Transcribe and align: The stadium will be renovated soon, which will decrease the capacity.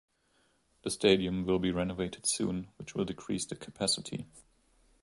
The 0.81 0.89
stadium 0.89 1.45
will 1.45 1.59
be 1.59 1.69
renovated 1.69 2.25
soon, 2.25 2.69
which 2.77 2.95
will 2.95 3.05
decrease 3.05 3.45
the 3.45 3.55
capacity. 3.55 4.25